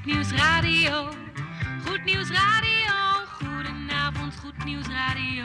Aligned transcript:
Goed 0.00 0.12
Nieuws 0.14 0.32
Radio. 0.32 1.08
Goed 1.84 2.04
Nieuws 2.04 2.30
Radio. 2.30 3.26
Goedenavond, 3.38 4.34
Goed 4.40 4.64
Nieuws 4.64 4.86
Radio. 4.86 5.44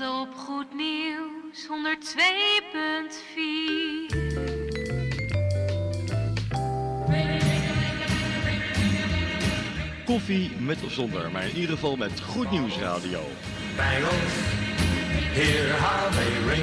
Op 0.00 0.34
Goed 0.36 0.74
Nieuws 0.74 1.66
102.4. 1.66 1.74
Koffie 10.04 10.50
met 10.58 10.84
of 10.84 10.92
zonder, 10.92 11.30
maar 11.30 11.44
in 11.44 11.54
ieder 11.54 11.70
geval 11.70 11.96
met 11.96 12.20
Goed 12.20 12.50
Nieuws 12.50 12.76
Radio. 12.78 13.20
Bangles, 13.76 14.32
hear 15.32 15.80
how 15.80 16.12
they 16.12 16.54
ring. 16.54 16.62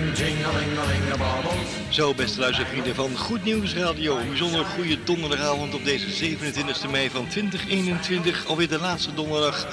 Zo, 1.89 2.13
beste 2.13 2.39
luistervrienden 2.39 2.95
van 2.95 3.17
Goed 3.17 3.43
Nieuws 3.43 3.73
Radio. 3.73 4.17
Een 4.17 4.27
bijzonder 4.27 4.65
goede 4.65 5.03
donderdagavond 5.03 5.73
op 5.73 5.83
deze 5.83 6.35
27e 6.37 6.89
mei 6.91 7.09
van 7.09 7.27
2021. 7.27 8.45
Alweer 8.45 8.69
de 8.69 8.79
laatste 8.79 9.13
donderdag 9.13 9.67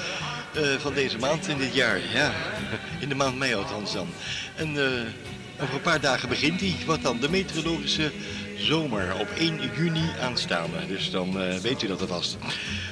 van 0.77 0.93
deze 0.93 1.17
maand 1.17 1.47
in 1.47 1.57
dit 1.57 1.73
jaar. 1.73 1.99
Ja, 2.13 2.33
in 2.99 3.09
de 3.09 3.15
maand 3.15 3.37
mei 3.37 3.55
althans 3.55 3.93
dan. 3.93 4.07
En 4.55 4.67
eh, 4.77 5.61
over 5.61 5.75
een 5.75 5.81
paar 5.81 6.01
dagen 6.01 6.29
begint 6.29 6.59
die. 6.59 6.75
Wat 6.85 7.01
dan? 7.01 7.19
De 7.19 7.29
meteorologische 7.29 8.11
zomer 8.55 9.15
op 9.19 9.27
1 9.37 9.59
juni 9.75 10.09
aanstaande. 10.21 10.87
Dus 10.87 11.11
dan 11.11 11.41
eh, 11.41 11.57
weet 11.57 11.83
u 11.83 11.87
dat 11.87 12.01
alvast. 12.01 12.37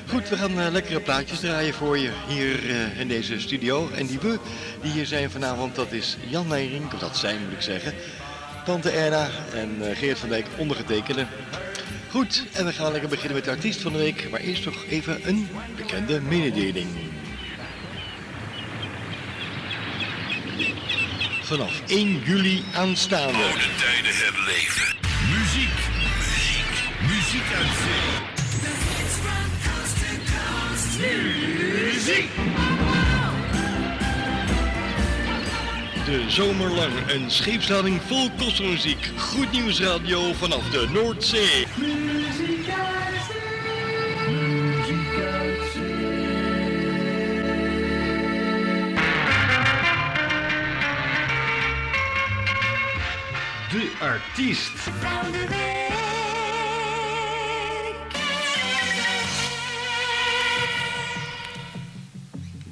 Goed, 0.09 0.29
we 0.29 0.37
gaan 0.37 0.59
eh, 0.59 0.71
lekkere 0.71 0.99
plaatjes 0.99 1.39
draaien 1.39 1.73
voor 1.73 1.97
je 1.97 2.11
hier 2.27 2.69
eh, 2.69 2.99
in 2.99 3.07
deze 3.07 3.39
studio. 3.39 3.89
En 3.95 4.05
die 4.05 4.19
we 4.19 4.39
die 4.81 4.91
hier 4.91 5.05
zijn 5.05 5.31
vanavond, 5.31 5.75
dat 5.75 5.91
is 5.91 6.17
Jan 6.29 6.47
Meijering, 6.47 6.93
of 6.93 6.99
dat 6.99 7.17
zijn 7.17 7.43
moet 7.43 7.51
ik 7.51 7.61
zeggen. 7.61 7.93
Tante 8.65 8.89
Erna 8.89 9.29
en 9.53 9.89
eh, 9.89 9.97
Geert 9.97 10.19
van 10.19 10.29
Dijk 10.29 10.45
ondergetekende. 10.57 11.25
Goed, 12.09 12.43
en 12.53 12.65
we 12.65 12.73
gaan 12.73 12.91
lekker 12.91 13.09
beginnen 13.09 13.35
met 13.35 13.45
de 13.45 13.51
artiest 13.51 13.81
van 13.81 13.91
de 13.91 13.97
week. 13.97 14.29
Maar 14.31 14.39
eerst 14.39 14.65
nog 14.65 14.85
even 14.89 15.19
een 15.23 15.47
bekende 15.75 16.21
mededeling. 16.21 16.87
Vanaf 21.45 21.81
1 21.87 22.21
juli 22.25 22.63
aanstaande. 22.73 23.37
Oude 23.37 23.69
tijden 23.77 24.15
herleven. 24.15 24.95
Muziek, 25.29 25.77
muziek, 26.01 26.73
muziek 27.01 27.53
uit 27.57 27.73
zee. 27.83 28.33
Muziek! 31.93 32.29
De 36.05 36.25
zomerlang 36.27 36.93
een 37.07 37.31
scheepslading 37.31 38.01
vol 38.07 38.29
kostmuziek. 38.37 39.11
Goed 39.17 39.51
nieuws 39.51 39.79
radio 39.79 40.33
vanaf 40.33 40.69
de 40.69 40.87
Noordzee. 40.93 41.67
De 54.15 54.21
artiest. 54.21 54.71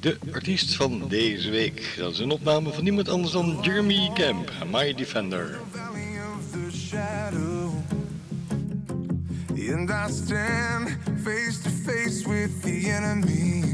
De 0.00 0.18
artiest 0.32 0.74
van 0.74 1.08
deze 1.08 1.50
week. 1.50 1.94
Dat 1.96 2.12
is 2.12 2.18
een 2.18 2.30
opname 2.30 2.72
van 2.72 2.84
niemand 2.84 3.08
anders 3.08 3.32
dan 3.32 3.58
Jeremy 3.62 4.10
Camp, 4.14 4.52
My 4.72 4.94
Defender. 4.94 5.60
And 9.72 9.90
I 9.90 10.12
stand 10.12 10.88
face 11.22 11.62
to 11.62 11.70
face 11.70 12.28
with 12.28 12.62
the 12.62 12.90
enemy. 12.90 13.73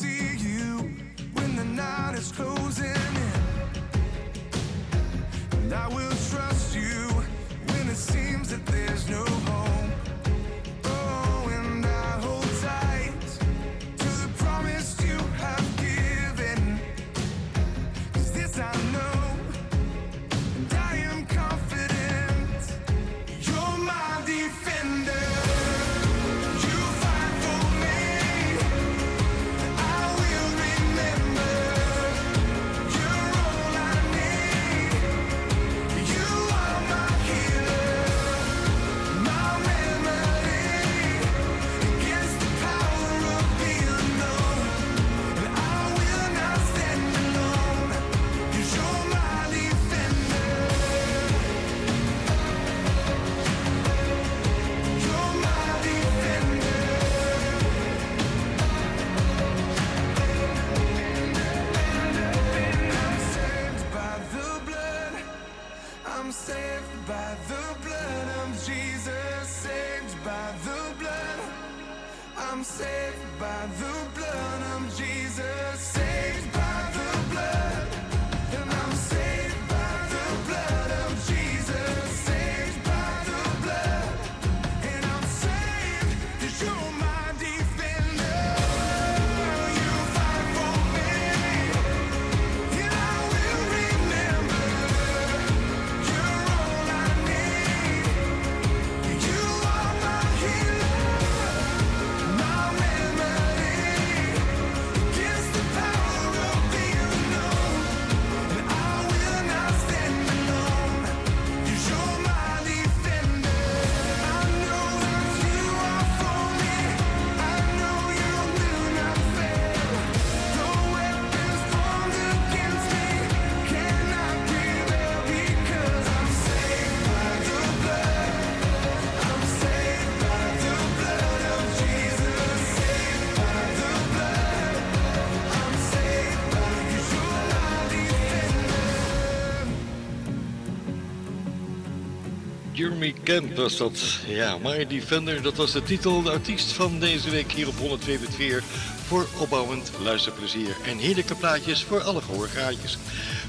Camp 143.31 143.55
was 143.55 143.77
dat. 143.77 144.19
Ja, 144.27 144.57
My 144.63 144.87
Defender, 144.87 145.41
dat 145.41 145.55
was 145.55 145.71
de 145.71 145.83
titel. 145.83 146.21
De 146.21 146.31
artiest 146.31 146.71
van 146.71 146.99
deze 146.99 147.29
week 147.29 147.51
hier 147.51 147.67
op 147.67 147.73
102.4 147.73 148.63
voor 149.07 149.27
opbouwend 149.39 149.91
luisterplezier. 150.03 150.75
En 150.85 150.97
heerlijke 150.97 151.35
plaatjes 151.35 151.83
voor 151.83 152.01
alle 152.01 152.21
gehoorgaatjes. 152.21 152.97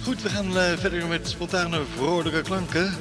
Goed, 0.02 0.22
we 0.22 0.28
gaan 0.28 0.58
eh, 0.58 0.78
verder 0.78 1.06
met 1.06 1.28
spontane 1.28 1.80
vrolijke 1.96 2.42
klanken. 2.42 2.96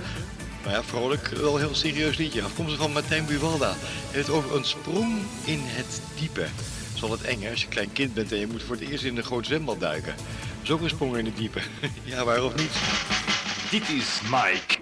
Maar 0.64 0.74
ja, 0.74 0.84
vrolijk, 0.84 1.28
wel 1.28 1.58
heel 1.58 1.76
serieus 1.76 2.18
liedje. 2.18 2.42
Afkomstig 2.42 2.80
van 2.80 2.92
Martijn 2.92 3.26
Buwalda. 3.26 3.76
Het 4.12 4.30
over 4.30 4.56
een 4.56 4.66
sprong 4.66 5.22
in 5.46 5.60
het 5.64 6.02
diepe. 6.20 6.48
Dat 7.00 7.10
is 7.10 7.18
het 7.18 7.22
eng 7.22 7.50
als 7.50 7.62
je 7.62 7.68
klein 7.68 7.94
kind 7.94 8.14
bent 8.14 8.32
en 8.32 8.40
je 8.40 8.48
moet 8.48 8.64
voor 8.64 8.76
het 8.76 8.90
eerst 8.90 9.04
in 9.04 9.18
een 9.18 9.24
groot 9.24 9.46
zwembad 9.46 9.80
duiken. 9.80 10.16
Dat 10.62 10.72
ook 10.72 10.82
een 10.82 10.90
sprong 10.90 11.18
in 11.18 11.26
het 11.26 11.38
diepe. 11.38 11.62
ja, 12.04 12.24
waar 12.24 12.44
of 12.44 12.56
niet? 12.56 12.72
Dit 13.70 13.90
is 13.90 14.20
Mike. 14.30 14.81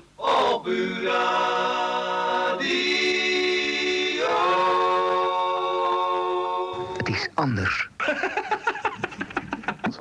Het 6.97 7.07
is 7.07 7.27
anders. 7.33 7.89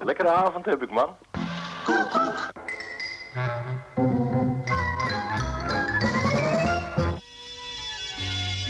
Lekkere 0.09 0.29
avond 0.29 0.65
heb 0.65 0.83
ik, 0.83 0.91
man. 0.91 1.17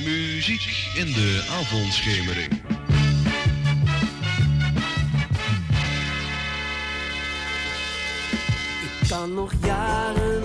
Muziek 0.05 0.91
in 0.95 1.13
de 1.13 1.47
avondschemering. 1.51 2.53
Ik 8.83 9.09
kan 9.09 9.35
nog 9.35 9.53
jaren 9.63 10.38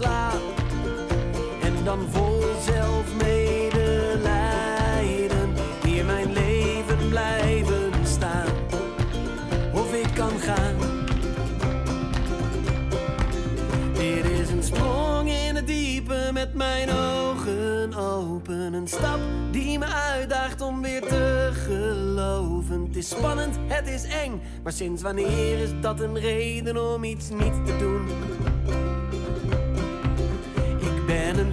En 0.00 1.84
dan 1.84 1.98
vol 2.10 2.40
zelfmedelijden 2.60 5.54
hier 5.84 6.04
mijn 6.04 6.32
leven 6.32 7.08
blijven 7.08 8.06
staan. 8.06 8.46
Of 9.72 9.94
ik 9.94 10.08
kan 10.14 10.38
gaan. 10.38 10.74
Dit 13.92 14.24
is 14.24 14.50
een 14.50 14.62
sprong 14.62 15.30
in 15.30 15.54
het 15.54 15.66
diepe 15.66 16.30
met 16.32 16.54
mijn 16.54 16.90
ogen 16.90 17.94
open. 17.94 18.72
Een 18.72 18.88
stap 18.88 19.20
die 19.50 19.78
me 19.78 19.86
uitdaagt 19.86 20.60
om 20.60 20.82
weer 20.82 21.00
te 21.00 21.50
geloven. 21.52 22.84
Het 22.86 22.96
is 22.96 23.08
spannend, 23.08 23.58
het 23.66 23.88
is 23.88 24.04
eng, 24.04 24.42
maar 24.62 24.72
sinds 24.72 25.02
wanneer 25.02 25.58
is 25.58 25.70
dat 25.80 26.00
een 26.00 26.18
reden 26.18 26.94
om 26.94 27.04
iets 27.04 27.30
niet 27.30 27.66
te 27.66 27.76
doen? 27.78 28.08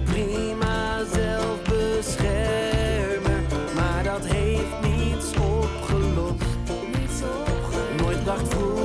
Prima 0.04 1.04
zelfbeschermer, 1.12 3.40
maar 3.74 4.04
dat 4.04 4.26
heeft 4.26 4.80
niets 4.82 5.36
opgelost. 5.36 6.44
Nooit 8.00 8.24
bracht 8.24 8.48
vroeger 8.48 8.81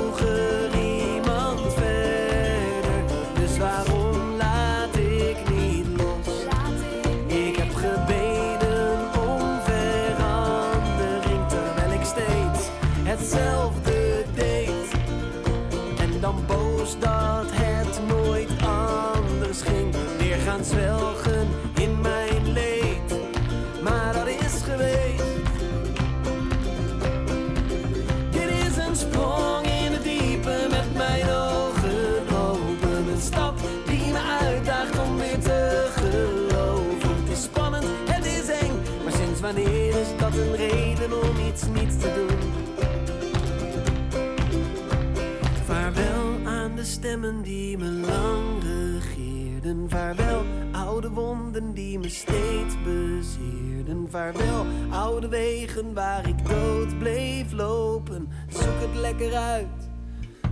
die 47.36 47.76
me 47.78 47.90
lang 47.90 48.62
regeerden. 48.62 49.90
Vaarwel 49.90 50.44
oude 50.72 51.10
wonden 51.10 51.74
die 51.74 51.98
me 51.98 52.08
steeds 52.08 52.74
bezeerden. 52.84 54.06
Vaarwel 54.10 54.66
oude 54.90 55.28
wegen 55.28 55.94
waar 55.94 56.28
ik 56.28 56.48
dood 56.48 56.98
bleef 56.98 57.52
lopen. 57.52 58.28
Zoek 58.48 58.80
het 58.80 58.94
lekker 58.94 59.34
uit, 59.34 59.90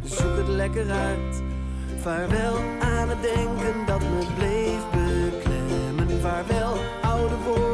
zoek 0.05 0.37
het 0.37 0.49
lekker 0.49 0.91
uit. 0.91 1.43
Vaarwel 2.01 2.57
aan 2.81 3.09
het 3.09 3.23
denken 3.23 3.87
dat 3.87 4.01
me 4.01 4.27
bleef 4.37 4.83
beklemmen. 4.91 6.21
Vaarwel 6.21 6.75
oude 7.03 7.35
woorden 7.45 7.66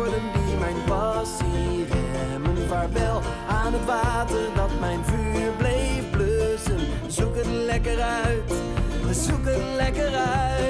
zoek 9.14 9.45
het 9.45 9.76
lekker 9.76 10.14
uit. 10.14 10.62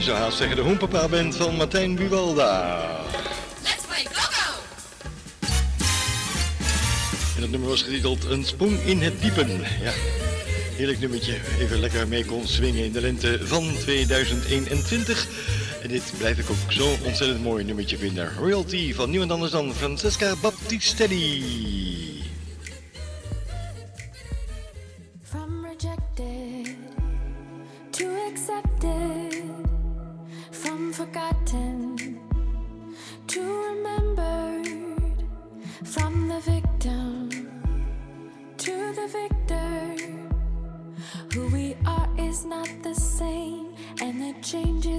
Je 0.00 0.06
zou 0.06 0.18
haast 0.18 0.36
zeggen 0.36 0.56
de 0.56 0.62
hoenpapa 0.62 1.08
bent 1.08 1.36
van 1.36 1.56
Martijn 1.56 1.94
Buwalda. 1.94 2.80
Let's 3.62 3.84
play 3.86 4.06
go-go! 4.12 4.60
En 7.36 7.42
het 7.42 7.50
nummer 7.50 7.68
was 7.68 7.82
getiteld 7.82 8.24
Een 8.24 8.44
sprong 8.44 8.80
in 8.84 9.02
het 9.02 9.22
diepen. 9.22 9.48
Ja, 9.82 9.92
heerlijk 10.76 11.00
nummertje. 11.00 11.34
Even 11.58 11.80
lekker 11.80 12.08
mee 12.08 12.24
kon 12.24 12.46
swingen 12.46 12.84
in 12.84 12.92
de 12.92 13.00
lente 13.00 13.40
van 13.42 13.76
2021. 13.78 15.26
En 15.82 15.88
dit 15.88 16.12
blijf 16.18 16.38
ik 16.38 16.50
ook 16.50 16.72
zo 16.72 16.96
ontzettend 17.04 17.42
mooi 17.42 17.64
nummertje 17.64 17.98
vinden. 17.98 18.32
Royalty 18.38 18.94
van 18.94 19.10
niemand 19.10 19.30
anders 19.30 19.52
dan 19.52 19.74
Francesca 19.74 20.34
Baptistelli. 20.40 21.89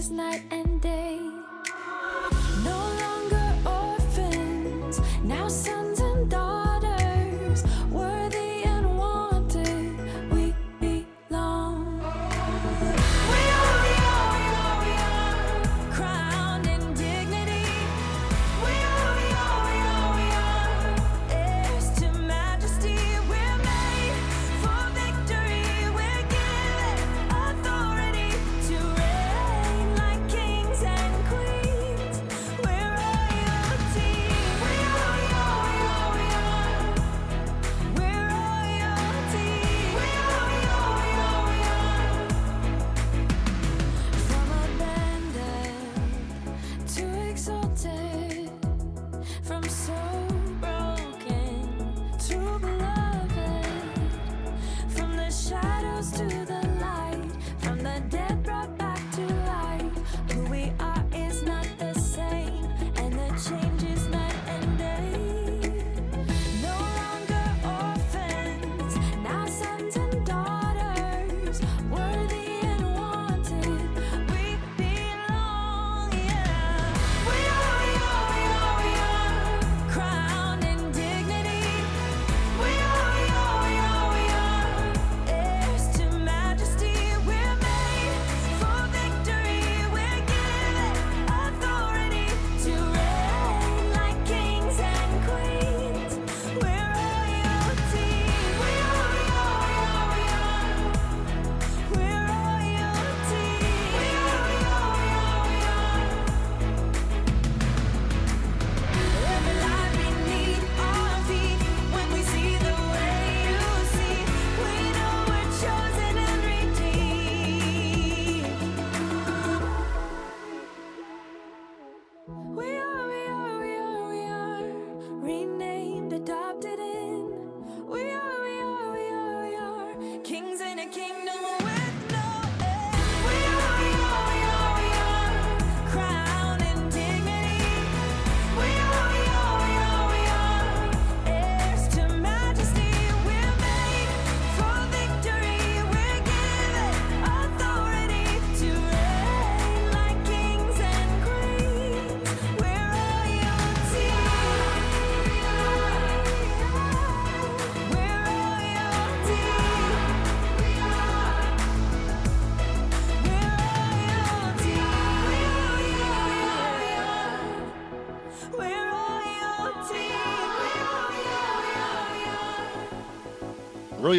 this 0.02 0.10
night 0.10 0.61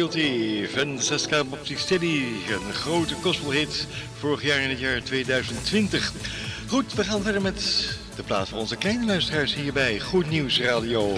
Van 0.03 0.99
Saskia 0.99 1.43
Steady. 1.63 2.23
Een 2.49 2.73
grote 2.73 3.13
gospelhit 3.13 3.87
vorig 4.19 4.43
jaar 4.43 4.59
in 4.59 4.69
het 4.69 4.79
jaar 4.79 5.03
2020. 5.03 6.11
Goed, 6.67 6.93
we 6.93 7.03
gaan 7.03 7.21
verder 7.21 7.41
met 7.41 7.87
de 8.15 8.23
plaats 8.23 8.49
voor 8.49 8.59
onze 8.59 8.75
kleine 8.75 9.05
luisteraars 9.05 9.55
hier 9.55 9.73
bij 9.73 9.99
Goed 9.99 10.29
Nieuws 10.29 10.61
Radio. 10.61 11.13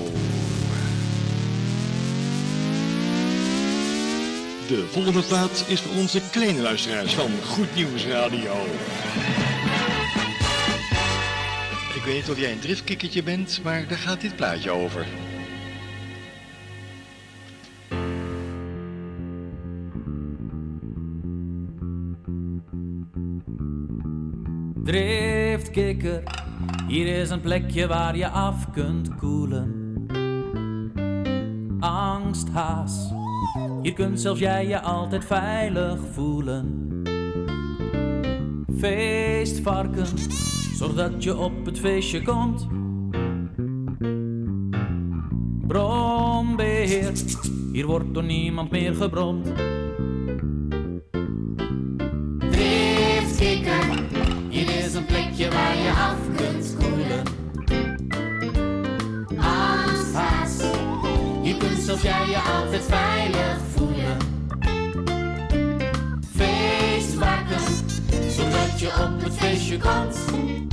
De 4.68 4.86
volgende 4.92 5.22
plaat 5.22 5.66
is 5.68 5.82
voor 5.82 5.96
onze 5.96 6.22
kleine 6.32 6.62
luisteraars 6.62 7.14
van 7.14 7.32
Goed 7.46 7.76
Nieuws 7.76 8.06
Radio. 8.06 8.66
Ik 11.96 12.04
weet 12.06 12.16
niet 12.16 12.30
of 12.30 12.40
jij 12.40 12.52
een 12.52 12.60
driftkikkertje 12.60 13.24
bent, 13.24 13.60
maar 13.64 13.88
daar 13.88 13.98
gaat 13.98 14.22
dit 14.22 14.36
plaatje 14.36 14.72
over. 14.72 15.06
driftkikker. 24.86 26.24
Hier 26.88 27.08
is 27.08 27.30
een 27.30 27.42
plekje 27.42 27.88
waar 27.88 28.18
je 28.18 28.30
af 28.30 28.72
kunt 28.72 29.16
koelen. 29.16 29.94
Angsthaas, 31.80 33.12
hier 33.82 33.94
kunt 33.94 34.20
zelfs 34.22 34.40
jij 34.40 34.68
je 34.68 34.82
altijd 34.82 35.26
veilig 35.26 36.00
voelen. 36.12 36.88
Feestvarken, 38.78 40.08
zorg 40.76 40.94
dat 40.94 41.24
je 41.24 41.38
op 41.38 41.66
het 41.66 41.80
feestje 41.80 42.22
komt. 42.22 42.68
Brombeheer, 45.68 47.12
hier 47.72 47.86
wordt 47.86 48.14
door 48.14 48.24
niemand 48.24 48.72
meer 48.72 48.96
gebromd. 48.96 49.52
Af 55.96 56.26
alsof 61.88 62.04
jij 62.04 62.30
je 62.30 62.38
altijd 62.38 62.84
veilig 62.84 63.58
voelen. 63.76 64.18
Feest 66.36 67.16
maken, 67.16 67.60
zodat 68.30 68.80
je 68.80 68.88
op 68.88 69.24
het 69.24 69.34
feestje 69.34 69.78
komt. 69.78 70.65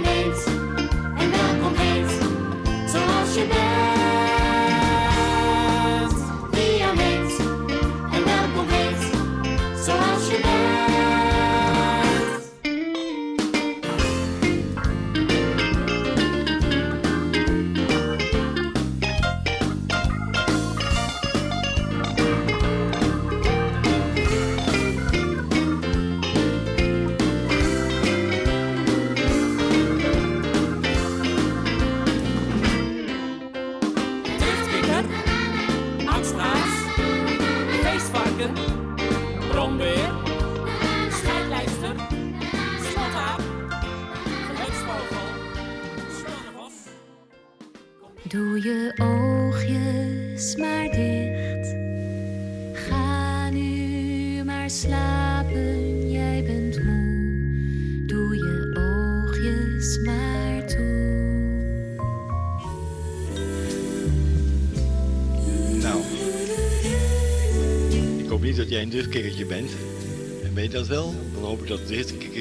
It's. 0.00 0.57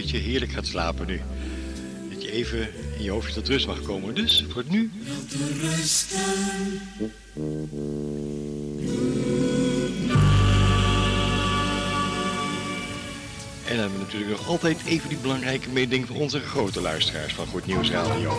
dat 0.01 0.09
je 0.09 0.17
heerlijk 0.17 0.51
gaat 0.51 0.65
slapen 0.65 1.07
nu. 1.07 1.21
Dat 2.09 2.23
je 2.23 2.31
even 2.31 2.59
in 2.97 3.03
je 3.03 3.09
hoofdje 3.09 3.33
tot 3.33 3.47
rust 3.47 3.67
mag 3.67 3.81
komen. 3.81 4.15
Dus 4.15 4.45
voor 4.49 4.61
het 4.61 4.71
nu. 4.71 4.91
En 13.65 13.75
dan 13.75 13.77
hebben 13.77 13.99
we 13.99 14.05
natuurlijk 14.05 14.31
nog 14.31 14.47
altijd 14.47 14.77
even 14.85 15.09
die 15.09 15.17
belangrijke 15.17 15.69
mededeling 15.69 16.07
van 16.07 16.15
onze 16.15 16.39
grote 16.39 16.81
luisteraars 16.81 17.33
van 17.33 17.47
Goed 17.47 17.65
Nieuws 17.65 17.89
Radio. 17.89 18.37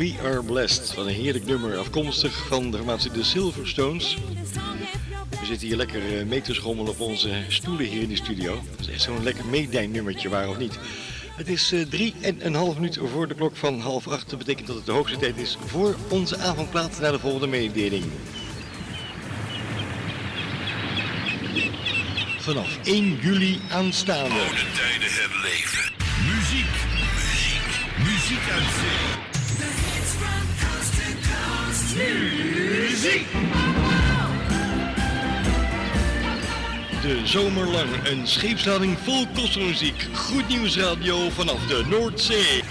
We 0.00 0.14
Are 0.22 0.42
Blessed. 0.42 0.94
Wat 0.94 1.06
een 1.06 1.12
heerlijk 1.12 1.46
nummer, 1.46 1.78
afkomstig 1.78 2.46
van 2.46 2.70
de 2.70 2.76
formatie 2.76 3.10
de 3.10 3.22
Silverstones. 3.22 4.16
We 5.40 5.46
zitten 5.46 5.66
hier 5.66 5.76
lekker 5.76 6.18
eh, 6.18 6.24
mee 6.26 6.40
te 6.40 6.54
schommelen 6.54 6.90
op 6.90 7.00
onze 7.00 7.44
stoelen 7.48 7.86
hier 7.86 8.02
in 8.02 8.08
de 8.08 8.16
studio. 8.16 8.60
Dat 8.70 8.80
is 8.80 8.88
echt 8.88 9.02
zo'n 9.02 9.22
lekker 9.22 9.46
meedijnnummertje, 9.46 10.28
waar 10.28 10.48
of 10.48 10.58
niet. 10.58 10.78
Het 11.36 11.48
is 11.48 11.72
eh, 11.72 11.80
drie 11.80 12.14
en 12.20 12.46
een 12.46 12.54
half 12.54 12.74
minuut 12.74 12.98
voor 13.12 13.28
de 13.28 13.34
klok 13.34 13.56
van 13.56 13.80
half 13.80 14.08
acht. 14.08 14.30
Dat 14.30 14.38
betekent 14.38 14.66
dat 14.66 14.76
het 14.76 14.86
de 14.86 14.92
hoogste 14.92 15.18
tijd 15.18 15.36
is 15.36 15.58
voor 15.66 15.96
onze 16.08 16.38
avondplaat 16.38 17.00
naar 17.00 17.12
de 17.12 17.18
volgende 17.18 17.46
mededeling. 17.46 18.04
Vanaf 22.38 22.78
1 22.84 23.18
juli 23.22 23.60
aanstaande. 23.70 24.34
Tijden 24.74 25.10
herleven. 25.10 25.92
Muziek, 26.26 26.74
muziek, 27.14 27.98
muziek 27.98 28.50
uit 28.50 28.62
zee. 28.62 29.29
Muziek! 32.00 33.26
De 37.02 37.20
zomerlang 37.24 37.88
een 38.04 38.26
scheepslading 38.26 38.98
vol 38.98 39.26
kostenmuziek. 39.34 40.06
Goed 40.14 40.48
nieuws 40.48 40.76
radio 40.76 41.30
vanaf 41.30 41.66
de 41.66 41.84
Noordzee. 41.88 42.62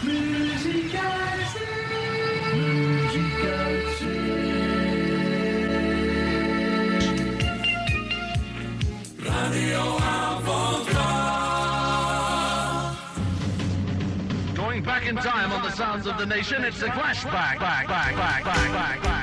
Going 14.55 14.83
back 14.83 15.05
in 15.05 15.15
time 15.15 15.51
on 15.51 15.61
the 15.61 15.71
sounds 15.71 16.07
of 16.07 16.17
the 16.17 16.25
nation, 16.25 16.63
it's 16.63 16.79
the 16.79 16.85
flashback. 16.85 17.59
Back, 17.59 17.87
back, 17.87 18.15
back, 18.15 18.43
back, 18.45 18.71
back, 18.71 19.03
back. 19.03 19.18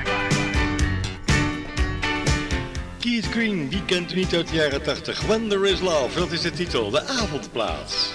Keith 3.07 3.31
Green, 3.31 3.69
wie 3.69 3.85
kent 3.85 4.11
u 4.11 4.15
niet 4.15 4.35
uit 4.35 4.47
de 4.47 4.55
jaren 4.55 4.83
80? 4.83 5.21
When 5.21 5.49
There 5.49 5.69
Is 5.69 5.79
Love, 5.79 6.19
dat 6.19 6.31
is 6.31 6.41
de 6.41 6.51
titel, 6.51 6.89
de 6.89 7.07
avondplaats. 7.07 8.11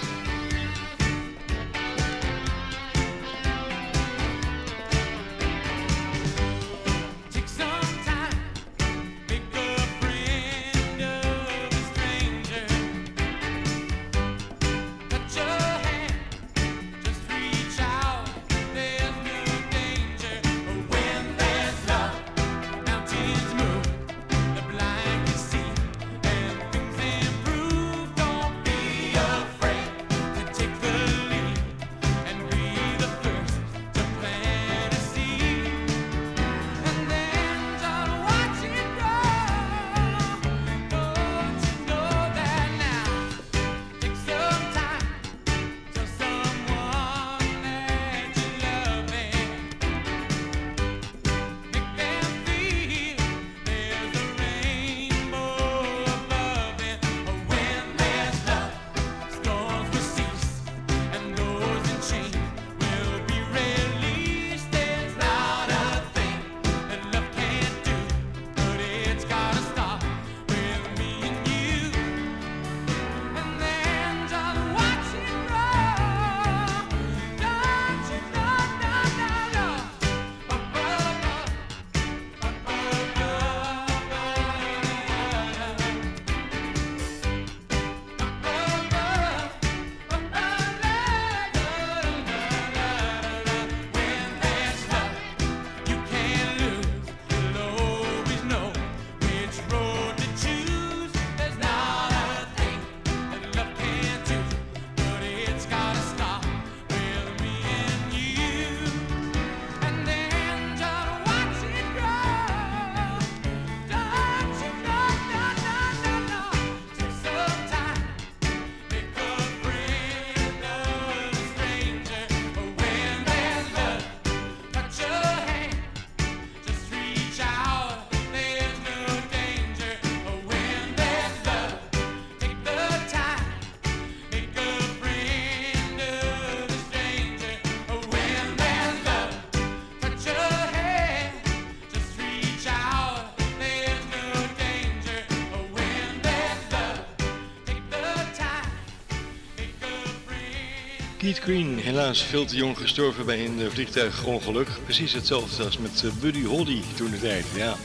Keith 151.23 151.39
Green, 151.39 151.77
helaas 151.77 152.23
veel 152.23 152.45
te 152.45 152.55
jong 152.55 152.77
gestorven 152.77 153.25
bij 153.25 153.45
een 153.45 153.59
eh, 153.59 153.67
vliegtuigongeluk. 153.67 154.67
Precies 154.83 155.13
hetzelfde 155.13 155.63
als 155.63 155.77
met 155.77 156.03
eh, 156.03 156.11
Buddy 156.21 156.43
Holly 156.43 156.81
toen 156.95 157.11
de 157.11 157.19
tijd, 157.19 157.45
ja. 157.55 157.75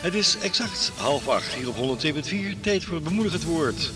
Het 0.00 0.14
is 0.14 0.38
exact 0.38 0.92
half 0.96 1.28
acht 1.28 1.54
hier 1.54 1.68
op 1.68 2.00
102.4. 2.04 2.60
Tijd 2.60 2.84
voor 2.84 2.94
het 2.94 3.04
bemoedigend 3.04 3.44
woord. 3.44 3.92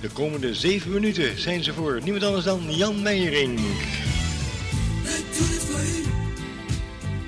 De 0.00 0.08
komende 0.08 0.54
zeven 0.54 0.90
minuten 0.90 1.40
zijn 1.40 1.64
ze 1.64 1.72
voor 1.72 2.00
niemand 2.02 2.24
anders 2.24 2.44
dan 2.44 2.74
Jan 2.76 3.02
Meijering. 3.02 3.56
We 5.02 5.22
doen 5.38 5.48
het 5.48 5.62
voor 5.62 5.80
u. 5.80 6.02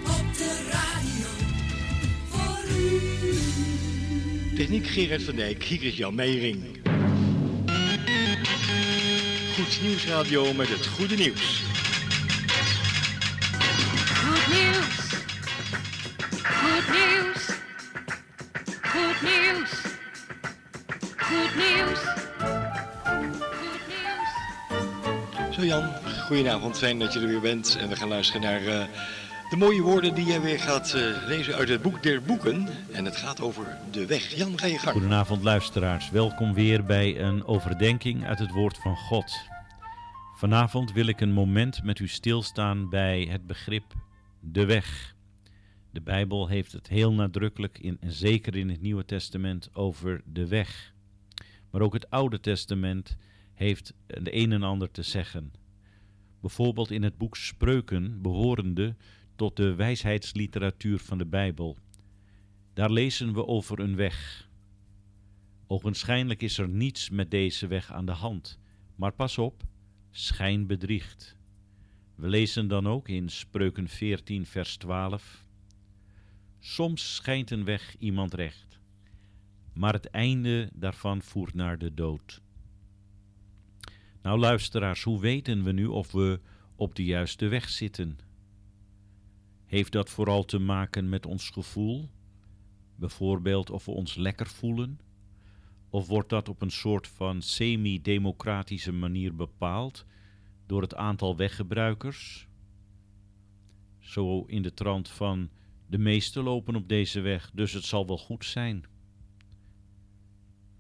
Op 0.03 0.37
de 0.37 0.69
radio. 0.71 1.29
Voor 2.29 2.59
u. 4.53 4.57
Techniek 4.57 4.87
Gerard 4.87 5.23
van 5.23 5.37
Dijk, 5.37 5.63
hier 5.63 5.83
is 5.83 5.97
Jan 5.97 6.15
Meijering. 6.15 6.77
Goed 9.67 9.83
Nieuws 9.83 10.07
Radio 10.07 10.53
met 10.53 10.69
het 10.69 10.87
goede 10.87 11.15
nieuws. 11.15 11.63
Goed 14.15 14.55
nieuws. 14.55 14.97
Goed 16.43 16.89
nieuws. 16.97 17.51
Goed 18.83 19.23
nieuws. 19.23 19.71
Goed 21.17 21.53
nieuws. 21.57 22.01
Goed 23.57 23.87
nieuws. 23.87 25.55
Zo 25.55 25.65
Jan, 25.65 25.93
goedenavond, 26.27 26.79
fijn 26.79 26.99
dat 26.99 27.13
je 27.13 27.21
er 27.21 27.27
weer 27.27 27.41
bent. 27.41 27.77
En 27.81 27.89
we 27.89 27.97
gaan 27.97 28.09
luisteren 28.09 28.43
naar 28.43 28.67
eh, 28.67 28.85
de 29.51 29.57
mooie 29.57 29.83
woorden 29.83 30.15
die 30.15 30.27
jij 30.27 30.41
weer 30.41 30.61
gaat 30.61 30.93
eh, 30.93 31.03
lezen 31.27 31.55
uit 31.55 31.69
het 31.69 31.83
boek 31.83 32.03
der 32.03 32.23
boeken. 32.23 32.69
En 32.93 33.05
het 33.05 33.17
gaat 33.17 33.41
over 33.41 33.79
de 33.91 34.07
weg. 34.07 34.35
Jan, 34.35 34.59
ga 34.59 34.67
je 34.67 34.79
gang. 34.79 34.93
Goedenavond 34.93 35.43
luisteraars, 35.43 36.11
welkom 36.11 36.55
weer 36.55 36.85
bij 36.85 37.21
een 37.21 37.47
overdenking 37.47 38.27
uit 38.27 38.39
het 38.39 38.51
woord 38.51 38.79
van 38.79 38.97
God. 38.97 39.55
Vanavond 40.37 40.93
wil 40.93 41.07
ik 41.07 41.21
een 41.21 41.33
moment 41.33 41.83
met 41.83 41.99
u 41.99 42.09
stilstaan 42.09 42.89
bij 42.89 43.25
het 43.25 43.47
begrip 43.47 43.95
de 44.41 44.67
weg. 44.67 45.17
De 45.91 46.01
Bijbel 46.01 46.49
heeft 46.49 46.73
het 46.73 46.89
heel 46.89 47.13
nadrukkelijk, 47.13 47.79
in, 47.79 47.97
en 48.01 48.13
zeker 48.13 48.57
in 48.57 48.69
het 48.69 48.81
Nieuwe 48.81 49.05
Testament, 49.05 49.75
over 49.75 50.23
de 50.25 50.47
weg. 50.47 50.95
Maar 51.71 51.81
ook 51.81 51.93
het 51.93 52.11
Oude 52.11 52.41
Testament 52.41 53.17
heeft 53.55 53.95
de 54.07 54.37
een 54.37 54.53
en 54.53 54.63
ander 54.63 54.91
te 54.91 55.03
zeggen. 55.03 55.53
Bijvoorbeeld 56.41 56.91
in 56.91 57.03
het 57.03 57.19
boek 57.19 57.37
Spreuken 57.37 58.23
behorende 58.23 58.97
tot 59.37 59.57
de 59.57 59.75
wijsheidsliteratuur 59.75 60.99
van 60.99 61.19
de 61.19 61.27
Bijbel. 61.27 61.77
Daar 62.75 62.91
lezen 62.91 63.33
we 63.33 63.47
over 63.47 63.81
een 63.81 63.97
weg. 63.97 64.49
Ogenschijnlijk 65.67 66.43
is 66.43 66.59
er 66.59 66.69
niets 66.69 67.11
met 67.11 67.31
deze 67.31 67.67
weg 67.67 67.93
aan 67.93 68.07
de 68.07 68.13
hand, 68.13 68.59
maar 68.97 69.13
pas 69.13 69.39
op, 69.39 69.65
schijn 70.19 70.67
bedriegt. 70.67 71.37
We 72.15 72.29
lezen 72.29 72.69
dan 72.69 72.89
ook 72.89 73.09
in 73.09 73.29
Spreuken 73.29 73.89
14, 73.89 74.47
vers 74.47 74.77
12. 74.77 75.45
Soms 76.59 77.15
schijnt 77.15 77.51
een 77.51 77.65
weg 77.65 77.97
iemand 77.99 78.35
recht, 78.35 78.81
maar 79.73 79.93
het 79.93 80.11
einde 80.11 80.71
daarvan 80.73 81.23
voert 81.23 81.55
naar 81.55 81.79
de 81.79 81.95
dood. 81.95 82.41
Nou 84.23 84.39
luisteraars, 84.39 85.03
hoe 85.03 85.21
weten 85.21 85.63
we 85.63 85.73
nu 85.73 85.87
of 85.87 86.13
we 86.13 86.41
op 86.77 86.95
de 86.95 87.05
juiste 87.05 87.49
weg 87.49 87.69
zitten? 87.69 88.19
Heeft 89.67 89.93
dat 89.93 90.11
vooral 90.11 90.45
te 90.45 90.59
maken 90.59 91.09
met 91.09 91.27
ons 91.27 91.51
gevoel? 91.51 92.11
Bijvoorbeeld 92.95 93.71
of 93.71 93.85
we 93.85 93.91
ons 93.91 94.15
lekker 94.15 94.47
voelen? 94.47 95.01
Of 95.91 96.07
wordt 96.07 96.29
dat 96.29 96.49
op 96.49 96.63
een 96.63 96.71
soort 96.71 97.09
van 97.09 97.43
semi-democratische 97.43 98.93
manier 98.93 99.35
bepaald 99.35 100.07
door 100.67 100.83
het 100.83 100.95
aantal 100.95 101.37
weggebruikers? 101.37 102.49
Zo 103.99 104.45
in 104.45 104.63
de 104.63 104.75
trant 104.75 105.09
van 105.09 105.51
de 105.87 105.99
meesten 105.99 106.43
lopen 106.43 106.77
op 106.77 106.89
deze 106.89 107.21
weg, 107.21 107.51
dus 107.55 107.73
het 107.73 107.85
zal 107.85 108.07
wel 108.07 108.19
goed 108.19 108.45
zijn. 108.45 108.85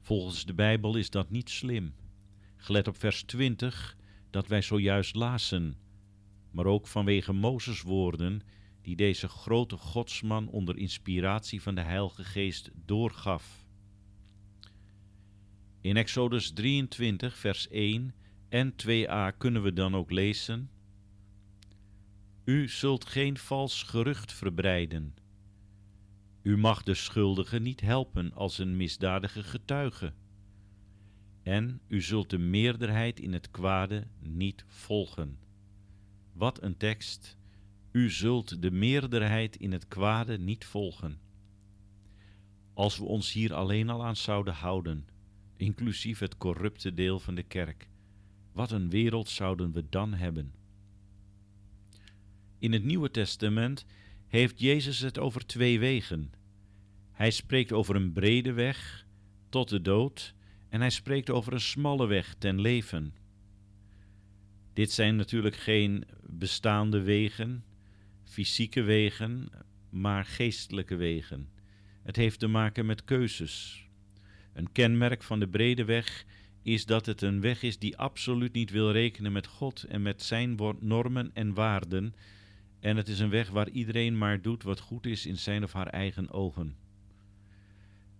Volgens 0.01 0.45
de 0.45 0.55
Bijbel 0.55 0.97
is 0.97 1.11
dat 1.11 1.31
niet 1.31 1.51
slim. 1.51 1.95
Gelet 2.57 2.89
op 2.89 2.97
vers 2.97 3.23
20 3.23 3.97
dat 4.31 4.47
wij 4.47 4.63
zojuist 4.63 5.15
lazen, 5.15 5.77
maar 6.51 6.67
ook 6.67 6.87
vanwege 6.87 7.33
Mozes 7.33 7.83
woorden 7.83 8.43
die 8.83 8.97
deze 8.97 9.29
grote 9.29 9.77
godsman 9.77 10.49
onder 10.49 10.77
inspiratie 10.77 11.63
van 11.63 11.75
de 11.75 11.81
Heilige 11.81 12.25
Geest 12.25 12.71
doorgaf. 12.85 13.66
In 15.87 15.97
Exodus 15.97 16.51
23, 16.51 17.37
vers 17.37 17.69
1 17.69 18.15
en 18.49 18.73
2a 18.73 19.37
kunnen 19.39 19.63
we 19.63 19.73
dan 19.73 19.95
ook 19.97 20.11
lezen: 20.11 20.71
U 22.45 22.69
zult 22.69 23.05
geen 23.05 23.39
vals 23.39 23.83
gerucht 23.83 24.33
verbreiden. 24.33 25.15
U 26.43 26.57
mag 26.57 26.83
de 26.83 26.95
schuldige 26.95 27.59
niet 27.59 27.81
helpen 27.81 28.33
als 28.33 28.59
een 28.59 28.77
misdadige 28.77 29.43
getuige. 29.43 30.13
En 31.43 31.81
u 31.89 32.03
zult 32.03 32.31
de 32.31 32.39
meerderheid 32.39 33.21
in 33.21 33.33
het 33.33 33.51
kwade 33.51 34.07
niet 34.19 34.65
volgen. 34.69 35.39
Wat 36.33 36.63
een 36.63 36.77
tekst! 36.77 37.37
U 37.93 38.11
zult 38.11 38.63
de 38.63 38.71
meerderheid 38.71 39.57
in 39.57 39.73
het 39.73 39.89
kwade 39.89 40.39
niet 40.39 40.65
volgen. 40.65 41.21
Als 42.75 42.99
we 42.99 43.05
ons 43.05 43.33
hier 43.33 43.55
alleen 43.55 43.91
al 43.91 44.05
aan 44.05 44.17
zouden 44.17 44.55
houden, 44.55 45.07
inclusief 45.57 46.19
het 46.19 46.37
corrupte 46.37 46.95
deel 46.95 47.21
van 47.21 47.35
de 47.35 47.43
kerk, 47.43 47.89
wat 48.53 48.71
een 48.71 48.91
wereld 48.91 49.29
zouden 49.29 49.73
we 49.73 49.85
dan 49.89 50.15
hebben? 50.15 50.53
In 52.59 52.73
het 52.73 52.85
Nieuwe 52.85 53.11
Testament 53.11 53.87
heeft 54.27 54.61
Jezus 54.61 54.99
het 54.99 55.19
over 55.19 55.47
twee 55.47 55.79
wegen. 55.79 56.33
Hij 57.13 57.31
spreekt 57.31 57.73
over 57.73 57.97
een 57.97 58.13
brede 58.13 58.53
weg 58.53 59.07
tot 59.49 59.69
de 59.69 59.81
dood 59.81 60.35
en 60.69 60.81
hij 60.81 60.91
spreekt 60.91 61.31
over 61.31 61.53
een 61.53 61.61
smalle 61.61 62.07
weg 62.07 62.35
ten 62.39 62.61
leven. 62.61 63.15
Dit 64.73 64.91
zijn 64.91 65.17
natuurlijk 65.17 65.57
geen 65.57 66.05
bestaande 66.23 67.03
wegen, 67.03 67.65
fysieke 68.25 68.83
wegen, 68.83 69.49
maar 69.91 70.25
geestelijke 70.25 70.97
wegen. 70.97 71.49
Het 72.03 72.17
heeft 72.17 72.39
te 72.39 72.47
maken 72.47 72.87
met 72.87 73.05
keuzes. 73.05 73.86
Een 74.57 74.73
kenmerk 74.73 75.23
van 75.23 75.41
de 75.41 75.49
brede 75.49 75.85
weg 75.85 76.25
is 76.63 76.87
dat 76.87 77.07
het 77.07 77.23
een 77.23 77.41
weg 77.41 77.63
is 77.63 77.79
die 77.79 77.97
absoluut 77.97 78.53
niet 78.53 78.71
wil 78.71 78.93
rekenen 78.93 79.33
met 79.33 79.47
God 79.47 79.83
en 79.83 80.03
met 80.03 80.23
zijn 80.23 80.59
normen 80.81 81.31
en 81.35 81.55
waarden. 81.55 82.15
En 82.81 82.97
het 82.97 83.09
is 83.09 83.19
een 83.19 83.31
weg 83.31 83.51
waar 83.51 83.69
iedereen 83.69 84.19
maar 84.19 84.43
doet 84.43 84.63
wat 84.63 84.81
goed 84.81 85.07
is 85.07 85.27
in 85.27 85.37
zijn 85.37 85.63
of 85.63 85.73
haar 85.73 85.87
eigen 85.87 86.31
ogen. 86.31 86.77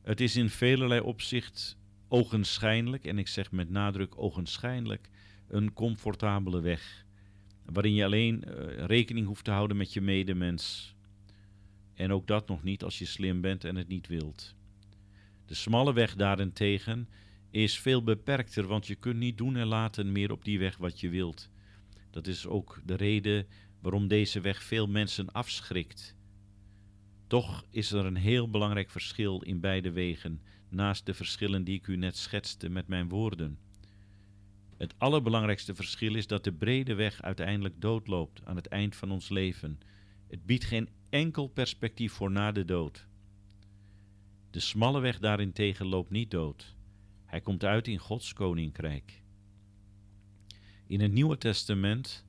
Het 0.03 0.21
is 0.21 0.37
in 0.37 0.49
velelei 0.49 1.01
opzicht 1.01 1.79
ogenschijnlijk, 2.09 3.05
en 3.05 3.19
ik 3.19 3.29
zeg 3.29 3.53
met 3.53 3.71
nadruk 3.71 4.19
ogenschijnlijk, 4.19 5.09
een 5.49 5.73
comfortabele 5.73 6.61
weg, 6.61 7.05
waarin 7.65 7.95
je 7.95 8.05
alleen 8.05 8.45
uh, 8.47 8.55
rekening 8.85 9.27
hoeft 9.27 9.45
te 9.45 9.51
houden 9.51 9.77
met 9.77 9.93
je 9.93 10.01
medemens. 10.01 10.95
En 11.95 12.13
ook 12.13 12.27
dat 12.27 12.49
nog 12.49 12.63
niet 12.63 12.83
als 12.83 12.99
je 12.99 13.07
slim 13.07 13.41
bent 13.41 13.65
en 13.65 13.77
het 13.77 13.89
niet 13.89 14.07
wilt. 14.07 14.55
De 15.47 15.55
smalle 15.55 15.93
weg 15.93 16.15
daarentegen 16.15 17.09
is 17.51 17.79
veel 17.79 18.03
beperkter, 18.03 18.67
want 18.67 18.87
je 18.87 18.95
kunt 18.95 19.19
niet 19.19 19.39
doen 19.39 19.57
en 19.57 19.67
laten 19.67 20.13
meer 20.13 20.33
op 20.33 20.45
die 20.45 20.59
weg 20.59 20.77
wat 20.77 21.01
je 21.01 21.09
wilt. 21.09 21.51
Dat 22.11 22.27
is 22.27 22.47
ook 22.47 22.81
de 22.85 22.95
reden 22.95 23.47
waarom 23.81 24.09
deze 24.09 24.41
weg 24.41 24.63
veel 24.63 24.87
mensen 24.87 25.33
afschrikt. 25.33 26.15
Toch 27.27 27.65
is 27.71 27.93
er 27.93 28.05
een 28.05 28.17
heel 28.17 28.51
belangrijk 28.51 28.91
verschil 28.91 29.41
in 29.41 29.61
beide 29.61 29.91
wegen, 29.91 30.43
naast 30.69 31.07
de 31.07 31.15
verschillen 31.15 31.65
die 31.65 31.75
ik 31.75 31.87
u 31.87 31.97
net 31.97 32.17
schetste 32.17 32.69
met 32.69 32.89
mijn 32.89 33.09
woorden. 33.09 33.59
Het 34.77 34.95
allerbelangrijkste 34.99 35.75
verschil 35.75 36.15
is 36.15 36.27
dat 36.27 36.45
de 36.45 36.53
brede 36.53 36.95
weg 36.95 37.23
uiteindelijk 37.23 37.81
doodloopt 37.81 38.45
aan 38.45 38.57
het 38.57 38.67
eind 38.67 38.97
van 38.97 39.11
ons 39.11 39.29
leven. 39.29 39.79
Het 40.29 40.47
biedt 40.47 40.65
geen 40.65 40.89
enkel 41.11 41.47
perspectief 41.47 42.13
voor 42.13 42.31
na 42.31 42.53
de 42.53 42.65
dood. 42.65 43.07
De 44.51 44.61
smalle 44.61 45.01
weg 45.01 45.19
daarentegen 45.19 45.87
loopt 45.87 46.11
niet 46.11 46.31
dood. 46.31 46.77
Hij 47.25 47.41
komt 47.41 47.65
uit 47.65 47.89
in 47.89 47.99
Gods 47.99 48.33
koninkrijk. 48.33 49.23
In 50.87 51.01
het 51.01 51.13
Nieuwe 51.13 51.39
Testament 51.39 52.25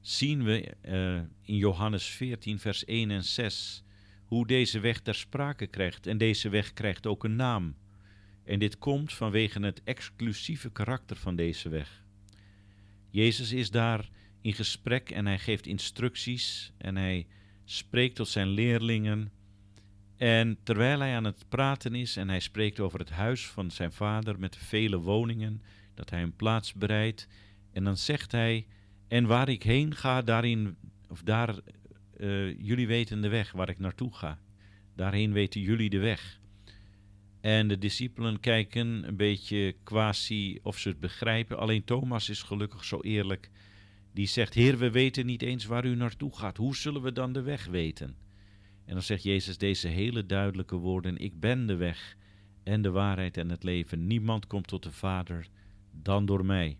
zien 0.00 0.44
we 0.44 0.74
uh, 0.84 1.14
in 1.42 1.56
Johannes 1.56 2.04
14, 2.04 2.58
vers 2.58 2.84
1 2.84 3.10
en 3.10 3.24
6 3.24 3.84
hoe 4.32 4.46
deze 4.46 4.80
weg 4.80 5.00
ter 5.00 5.14
sprake 5.14 5.66
krijgt. 5.66 6.06
En 6.06 6.18
deze 6.18 6.48
weg 6.48 6.72
krijgt 6.72 7.06
ook 7.06 7.24
een 7.24 7.36
naam. 7.36 7.76
En 8.44 8.58
dit 8.58 8.78
komt 8.78 9.12
vanwege 9.12 9.60
het 9.60 9.82
exclusieve 9.84 10.70
karakter 10.70 11.16
van 11.16 11.36
deze 11.36 11.68
weg. 11.68 12.04
Jezus 13.10 13.52
is 13.52 13.70
daar 13.70 14.10
in 14.40 14.52
gesprek 14.52 15.10
en 15.10 15.26
hij 15.26 15.38
geeft 15.38 15.66
instructies 15.66 16.72
en 16.78 16.96
hij 16.96 17.26
spreekt 17.64 18.16
tot 18.16 18.28
zijn 18.28 18.48
leerlingen. 18.48 19.32
En 20.22 20.58
terwijl 20.62 21.00
hij 21.00 21.16
aan 21.16 21.24
het 21.24 21.44
praten 21.48 21.94
is 21.94 22.16
en 22.16 22.28
hij 22.28 22.40
spreekt 22.40 22.80
over 22.80 22.98
het 22.98 23.10
huis 23.10 23.46
van 23.46 23.70
zijn 23.70 23.92
vader 23.92 24.38
met 24.38 24.56
vele 24.56 24.98
woningen, 24.98 25.62
dat 25.94 26.10
hij 26.10 26.22
een 26.22 26.36
plaats 26.36 26.72
bereidt, 26.72 27.28
en 27.72 27.84
dan 27.84 27.96
zegt 27.96 28.32
hij: 28.32 28.66
En 29.08 29.26
waar 29.26 29.48
ik 29.48 29.62
heen 29.62 29.94
ga, 29.94 30.22
daarin, 30.22 30.76
of 31.08 31.22
daar, 31.22 31.54
uh, 32.16 32.58
jullie 32.58 32.86
weten 32.86 33.20
de 33.20 33.28
weg 33.28 33.52
waar 33.52 33.68
ik 33.68 33.78
naartoe 33.78 34.14
ga. 34.14 34.38
Daarheen 34.96 35.32
weten 35.32 35.60
jullie 35.60 35.90
de 35.90 35.98
weg. 35.98 36.40
En 37.40 37.68
de 37.68 37.78
discipelen 37.78 38.40
kijken 38.40 39.08
een 39.08 39.16
beetje 39.16 39.76
quasi 39.82 40.58
of 40.62 40.78
ze 40.78 40.88
het 40.88 41.00
begrijpen. 41.00 41.58
Alleen 41.58 41.84
Thomas 41.84 42.28
is 42.28 42.42
gelukkig 42.42 42.84
zo 42.84 43.00
eerlijk. 43.00 43.50
Die 44.14 44.26
zegt: 44.26 44.54
Heer, 44.54 44.78
we 44.78 44.90
weten 44.90 45.26
niet 45.26 45.42
eens 45.42 45.64
waar 45.64 45.84
u 45.84 45.94
naartoe 45.94 46.36
gaat. 46.36 46.56
Hoe 46.56 46.76
zullen 46.76 47.02
we 47.02 47.12
dan 47.12 47.32
de 47.32 47.42
weg 47.42 47.66
weten? 47.66 48.16
En 48.84 48.92
dan 48.92 49.02
zegt 49.02 49.22
Jezus 49.22 49.58
deze 49.58 49.88
hele 49.88 50.26
duidelijke 50.26 50.76
woorden: 50.76 51.18
Ik 51.18 51.40
ben 51.40 51.66
de 51.66 51.76
weg 51.76 52.16
en 52.62 52.82
de 52.82 52.90
waarheid 52.90 53.36
en 53.36 53.50
het 53.50 53.62
leven. 53.62 54.06
Niemand 54.06 54.46
komt 54.46 54.66
tot 54.66 54.82
de 54.82 54.92
Vader 54.92 55.48
dan 55.90 56.26
door 56.26 56.44
mij. 56.44 56.78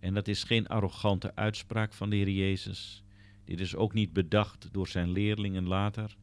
En 0.00 0.14
dat 0.14 0.28
is 0.28 0.44
geen 0.44 0.66
arrogante 0.66 1.34
uitspraak 1.34 1.92
van 1.92 2.10
de 2.10 2.16
Heer 2.16 2.30
Jezus. 2.30 3.04
Dit 3.44 3.60
is 3.60 3.76
ook 3.76 3.92
niet 3.92 4.12
bedacht 4.12 4.68
door 4.72 4.88
zijn 4.88 5.10
leerlingen 5.10 5.66
later, 5.66 6.16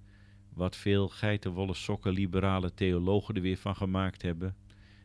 wat 0.54 0.76
veel 0.76 1.10
geitenwolle 1.10 1.74
sokken 1.74 2.14
liberale 2.14 2.74
theologen 2.74 3.36
er 3.36 3.42
weer 3.42 3.58
van 3.58 3.76
gemaakt 3.76 4.22
hebben. 4.22 4.56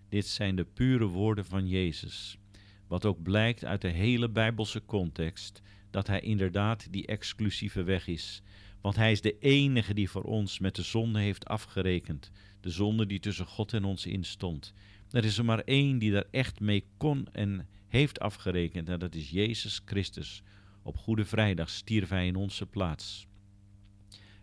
Dit 0.09 0.27
zijn 0.27 0.57
de 0.57 0.65
pure 0.65 1.07
woorden 1.07 1.45
van 1.45 1.69
Jezus. 1.69 2.39
Wat 2.87 3.05
ook 3.05 3.23
blijkt 3.23 3.65
uit 3.65 3.81
de 3.81 3.89
hele 3.89 4.29
Bijbelse 4.29 4.85
context, 4.85 5.63
dat 5.91 6.07
hij 6.07 6.21
inderdaad 6.21 6.93
die 6.93 7.07
exclusieve 7.07 7.83
weg 7.83 8.07
is 8.07 8.43
want 8.87 8.99
hij 8.99 9.13
is 9.13 9.21
de 9.21 9.39
enige 9.39 9.95
die 9.95 10.11
voor 10.11 10.23
ons 10.23 10.59
met 10.59 10.75
de 10.75 10.83
zonde 10.83 11.21
heeft 11.21 11.47
afgerekend. 11.47 12.31
De 12.61 12.71
zonde 12.71 13.07
die 13.07 13.21
tussen 13.21 13.47
God 13.47 13.73
en 13.73 13.85
ons 13.85 14.07
instond. 14.07 14.75
Er 15.11 15.25
is 15.25 15.39
er 15.39 15.45
maar 15.45 15.59
één 15.59 15.99
die 15.99 16.13
daar 16.13 16.27
echt 16.31 16.61
mee 16.61 16.85
kon 16.97 17.27
en 17.33 17.67
heeft 17.89 18.21
afgerekend. 18.21 18.89
En 18.89 18.99
dat 18.99 19.15
is 19.15 19.31
Jezus 19.31 19.81
Christus. 19.85 20.43
Op 20.83 20.97
Goede 20.97 21.25
Vrijdag 21.25 21.71
stierf 21.71 22.09
hij 22.09 22.27
in 22.27 22.37
onze 22.37 22.67
plaats. 22.67 23.27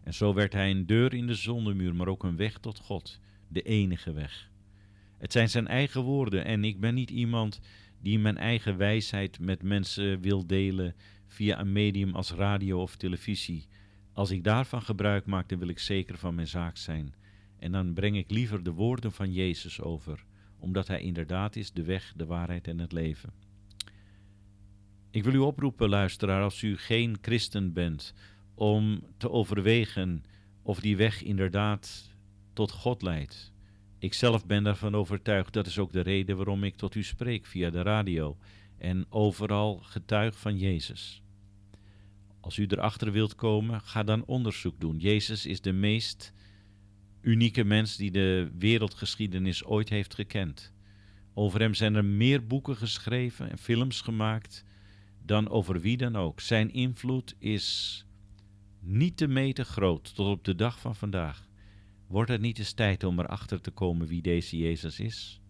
En 0.04 0.14
zo 0.14 0.34
werd 0.34 0.54
hij 0.54 0.72
een 0.72 0.86
deur 0.86 1.14
in 1.14 1.28
de 1.28 1.36
zondemuur, 1.36 1.96
maar 1.96 2.08
ook 2.08 2.24
een 2.24 2.38
weg 2.38 2.58
tot 2.58 2.80
God. 2.80 3.20
De 3.48 3.62
enige 3.62 4.14
weg. 4.14 4.50
Het 5.18 5.32
zijn 5.32 5.50
zijn 5.50 5.68
eigen 5.68 6.02
woorden 6.02 6.46
en 6.46 6.64
ik 6.64 6.80
ben 6.80 6.94
niet 6.94 7.10
iemand 7.10 7.60
die 8.02 8.20
mijn 8.20 8.38
eigen 8.38 8.78
wijsheid 8.78 9.40
met 9.40 9.64
mensen 9.64 10.22
wil 10.22 10.48
delen 10.48 10.96
via 11.28 11.60
een 11.60 11.72
medium 11.72 12.16
als 12.16 12.32
radio 12.32 12.82
of 12.82 12.96
televisie. 12.96 13.68
Als 14.14 14.32
ik 14.32 14.44
daarvan 14.44 14.82
gebruik 14.82 15.26
maak, 15.26 15.50
dan 15.50 15.60
wil 15.60 15.68
ik 15.68 15.80
zeker 15.80 16.18
van 16.18 16.36
mijn 16.36 16.48
zaak 16.48 16.78
zijn. 16.78 17.14
En 17.60 17.72
dan 17.72 17.94
breng 17.94 18.18
ik 18.18 18.32
liever 18.32 18.64
de 18.64 18.72
woorden 18.72 19.12
van 19.12 19.34
Jezus 19.34 19.82
over, 19.82 20.26
omdat 20.60 20.88
Hij 20.88 21.02
inderdaad 21.02 21.56
is 21.56 21.72
de 21.72 21.84
weg, 21.84 22.14
de 22.16 22.26
waarheid 22.26 22.68
en 22.68 22.80
het 22.80 22.92
leven. 22.92 23.34
Ik 25.12 25.24
wil 25.24 25.34
u 25.34 25.38
oproepen, 25.38 25.90
luisteraar, 25.90 26.44
als 26.44 26.62
u 26.62 26.78
geen 26.78 27.18
christen 27.22 27.74
bent, 27.74 28.14
om 28.56 29.04
te 29.18 29.30
overwegen 29.30 30.24
of 30.62 30.80
die 30.80 30.98
weg 30.98 31.24
inderdaad 31.24 32.10
tot 32.54 32.72
God 32.72 33.02
leidt. 33.02 33.54
Ik 34.00 34.14
zelf 34.14 34.46
ben 34.46 34.64
daarvan 34.64 34.96
overtuigd. 34.96 35.54
Dat 35.54 35.68
is 35.68 35.80
ook 35.80 35.92
de 35.92 36.02
reden 36.02 36.36
waarom 36.36 36.64
ik 36.64 36.76
tot 36.76 36.96
u 36.96 37.04
spreek 37.04 37.46
via 37.46 37.70
de 37.70 37.82
radio 37.82 38.38
en 38.78 39.06
overal 39.10 39.78
getuig 39.78 40.40
van 40.40 40.58
Jezus. 40.58 41.23
Als 42.44 42.58
u 42.58 42.66
erachter 42.66 43.12
wilt 43.12 43.36
komen, 43.36 43.82
ga 43.82 44.04
dan 44.04 44.26
onderzoek 44.26 44.80
doen. 44.80 44.98
Jezus 44.98 45.46
is 45.46 45.62
de 45.62 45.72
meest 45.72 46.34
unieke 47.22 47.64
mens 47.64 47.96
die 47.96 48.12
de 48.12 48.52
wereldgeschiedenis 48.58 49.66
ooit 49.66 49.90
heeft 49.90 50.14
gekend. 50.14 50.74
Over 51.34 51.60
hem 51.60 51.74
zijn 51.74 51.96
er 51.96 52.06
meer 52.06 52.48
boeken 52.48 52.76
geschreven 52.76 53.52
en 53.52 53.58
films 53.58 54.02
gemaakt 54.02 54.66
dan 55.26 55.50
over 55.50 55.82
wie 55.82 55.98
dan 55.98 56.16
ook. 56.16 56.40
Zijn 56.40 56.74
invloed 56.74 57.36
is 57.40 58.06
niet 58.80 59.18
te 59.18 59.28
meten 59.28 59.66
groot 59.66 60.16
tot 60.16 60.28
op 60.28 60.44
de 60.44 60.56
dag 60.56 60.80
van 60.80 60.96
vandaag. 60.96 61.48
Wordt 62.08 62.30
het 62.30 62.42
niet 62.42 62.60
eens 62.60 62.74
tijd 62.74 63.04
om 63.04 63.20
erachter 63.20 63.62
te 63.62 63.72
komen 63.72 64.08
wie 64.08 64.22
deze 64.22 64.58
Jezus 64.58 65.00
is? 65.00 65.42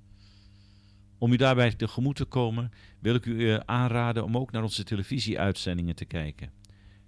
Om 1.17 1.31
u 1.31 1.35
daarbij 1.35 1.73
tegemoet 1.73 2.15
te 2.15 2.25
komen, 2.25 2.71
wil 2.99 3.15
ik 3.15 3.25
u 3.25 3.49
eh, 3.49 3.59
aanraden 3.65 4.23
om 4.23 4.37
ook 4.37 4.51
naar 4.51 4.63
onze 4.63 4.83
televisieuitzendingen 4.83 5.95
te 5.95 6.05
kijken. 6.05 6.61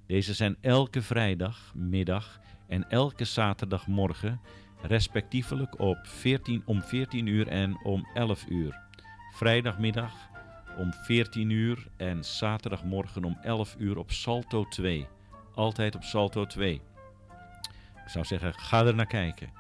Deze 0.08 0.34
zijn 0.34 0.58
elke 0.62 1.02
vrijdagmiddag 1.02 2.40
en 2.68 2.90
elke 2.90 3.26
zaterdagmorgen, 3.26 4.40
respectievelijk 4.82 5.80
op 5.80 5.98
14, 6.04 6.62
om 6.66 6.82
14 6.82 7.28
uur 7.28 7.48
en 7.48 7.80
om 7.84 8.08
11 8.14 8.46
uur. 8.50 8.80
Vrijdagmiddag 9.34 10.14
om 10.78 10.94
14 10.94 11.50
uur 11.50 11.88
en 11.98 12.24
zaterdagmorgen 12.24 13.24
om 13.24 13.38
11 13.42 13.76
uur 13.80 13.98
op 13.98 14.12
Salto 14.12 14.68
2. 14.68 15.08
Altijd 15.54 15.96
op 15.96 16.04
Salto 16.04 16.46
2. 16.46 16.82
Ik 18.04 18.12
zou 18.12 18.26
zeggen, 18.26 18.54
ga 18.54 18.86
er 18.86 18.96
naar 18.96 19.06
kijken. 19.06 19.52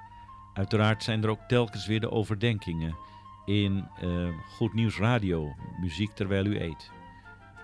Uiteraard 0.53 1.03
zijn 1.03 1.23
er 1.23 1.29
ook 1.29 1.47
telkens 1.47 1.87
weer 1.87 1.99
de 1.99 2.11
overdenkingen 2.11 2.95
in 3.45 3.87
eh, 4.01 4.27
Goed 4.49 4.73
Nieuws 4.73 4.97
Radio, 4.97 5.55
muziek 5.79 6.11
terwijl 6.11 6.45
u 6.45 6.59
eet. 6.59 6.91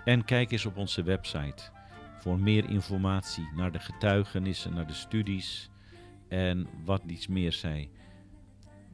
En 0.06 0.26
kijk 0.26 0.52
eens 0.52 0.66
op 0.66 0.78
onze 0.78 1.04
website 1.04 1.72
voor 2.22 2.40
meer 2.40 2.70
informatie 2.70 3.50
naar 3.56 3.72
de 3.72 3.80
getuigenissen, 3.80 4.74
naar 4.74 4.88
de 4.88 4.94
studies 4.94 5.70
en 6.28 6.68
wat 6.86 7.02
iets 7.08 7.28
meer 7.28 7.54
zij. 7.54 7.90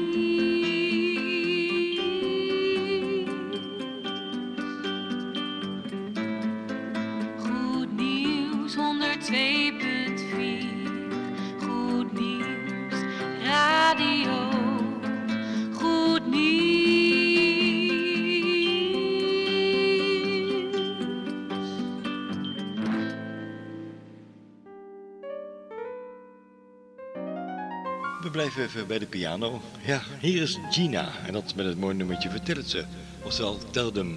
We 28.31 28.37
blijven 28.37 28.62
even 28.62 28.87
bij 28.87 28.99
de 28.99 29.07
piano. 29.07 29.61
Ja, 29.87 30.03
hier 30.20 30.43
is 30.43 30.59
Gina. 30.70 31.09
En 31.26 31.33
dat 31.33 31.55
met 31.55 31.66
het 31.66 31.78
mooie 31.78 31.95
nummertje 31.95 32.31
Vertel 32.31 32.57
het 32.57 32.70
ze. 32.70 32.85
Oftewel, 33.22 33.59
tel 33.70 33.93
them. 33.93 34.16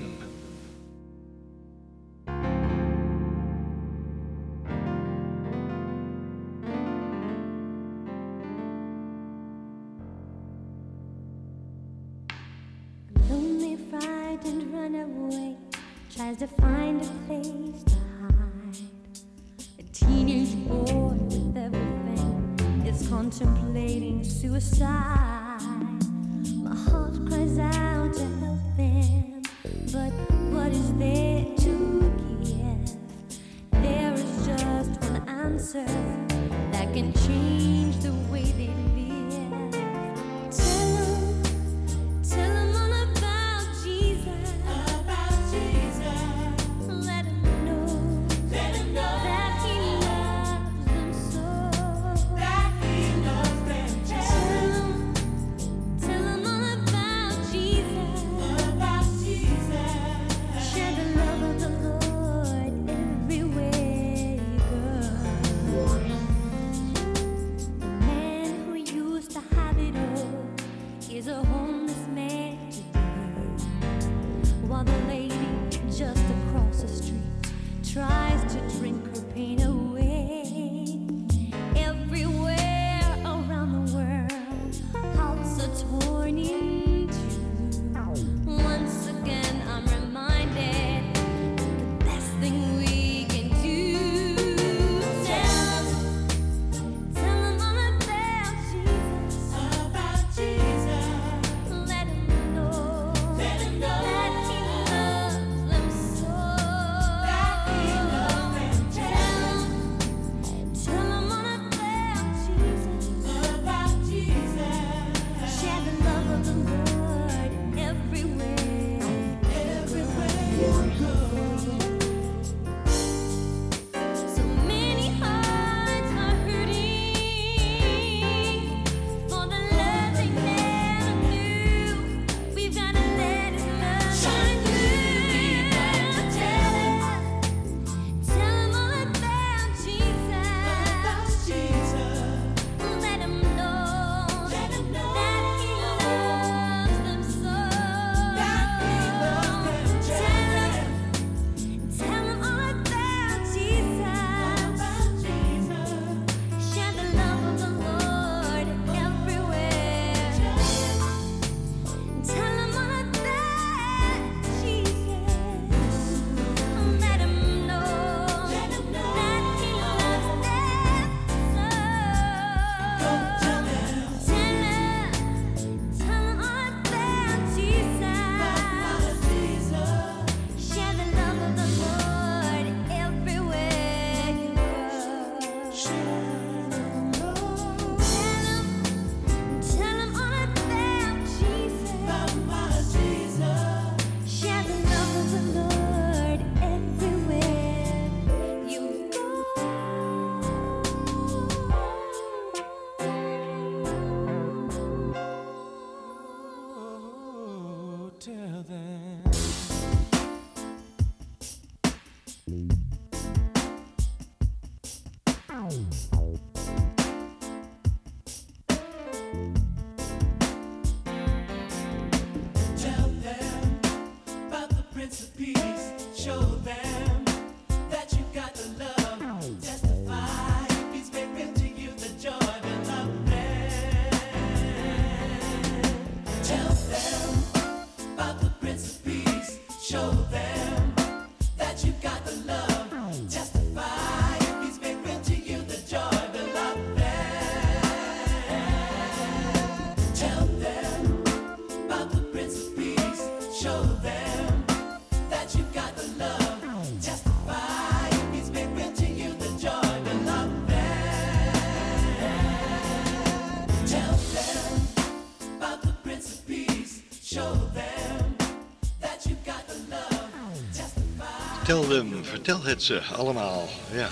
Vertel 271.73 271.95
hem, 271.95 272.25
vertel 272.25 272.63
het 272.63 272.83
ze 272.83 273.01
allemaal. 273.01 273.69
Ja. 273.93 274.09